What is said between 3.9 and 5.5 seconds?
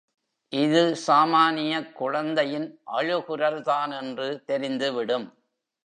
என்று தெரிந்துவிடும்.